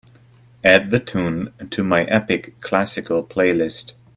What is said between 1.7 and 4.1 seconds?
my Epic Classical playlist.